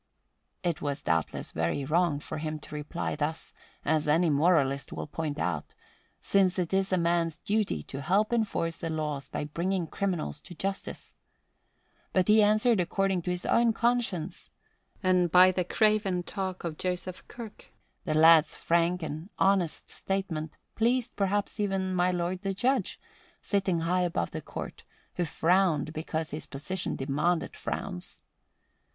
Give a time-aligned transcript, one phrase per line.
[0.63, 3.53] It was doubtless very wrong for him to reply thus,
[3.85, 5.75] as any moralist will point out,
[6.19, 10.55] since it is a man's duty to help enforce the laws by bringing criminals to
[10.55, 11.13] justice.
[12.13, 14.49] But he answered according to his own conscience;
[15.03, 17.71] and after the craven talk of Joseph Kirk,
[18.03, 22.99] the lad's frank and honest statement pleased perhaps even my Lord the Judge,
[23.43, 24.81] sitting high above the court,
[25.17, 28.21] who frowned because his position demanded frowns.